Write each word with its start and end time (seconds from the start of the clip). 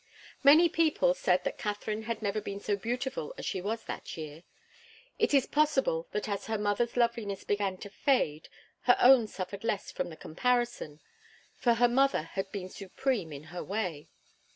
Many 0.43 0.67
people 0.67 1.13
said 1.13 1.43
that 1.43 1.59
Katharine 1.59 2.01
had 2.09 2.23
never 2.23 2.41
been 2.41 2.59
so 2.59 2.75
beautiful 2.75 3.35
as 3.37 3.45
she 3.45 3.61
was 3.61 3.83
that 3.83 4.17
year. 4.17 4.41
It 5.19 5.31
is 5.31 5.45
possible 5.45 6.07
that 6.11 6.27
as 6.27 6.47
her 6.47 6.57
mother's 6.57 6.97
loveliness 6.97 7.43
began 7.43 7.77
to 7.77 7.89
fade, 7.91 8.49
her 8.85 8.97
own 8.99 9.27
suffered 9.27 9.63
less 9.63 9.91
from 9.91 10.09
the 10.09 10.17
comparison, 10.17 11.01
for 11.55 11.75
her 11.75 11.87
mother 11.87 12.23
had 12.23 12.51
been 12.51 12.67
supreme 12.67 13.31
in 13.31 13.43
her 13.53 13.63
way. 13.63 14.09